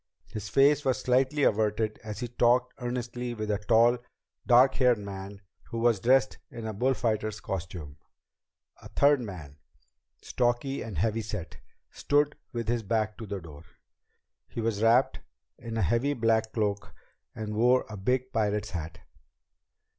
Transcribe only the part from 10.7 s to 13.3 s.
and heavy set, stood with his back to